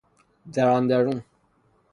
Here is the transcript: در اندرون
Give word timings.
در 0.53 0.67
اندرون 0.69 1.23